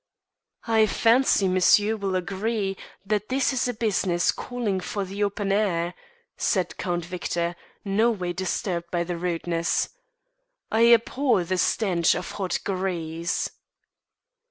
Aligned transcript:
"I 0.65 0.87
fancy 0.87 1.47
monsieur 1.47 1.95
will 1.95 2.15
agree 2.15 2.75
that 3.05 3.29
this 3.29 3.53
is 3.53 3.67
a 3.67 3.73
business 3.75 4.31
calling 4.31 4.79
for 4.79 5.05
the 5.05 5.23
open 5.23 5.51
air," 5.51 5.93
said 6.37 6.75
Count 6.77 7.05
Victor, 7.05 7.55
no 7.85 8.09
way 8.09 8.33
disturbed 8.33 8.89
by 8.89 9.03
the 9.03 9.15
rudeness. 9.15 9.89
"I 10.71 10.91
abhor 10.91 11.43
the 11.43 11.59
stench 11.59 12.15
of 12.15 12.31
hot 12.31 12.57
grease." 12.63 13.51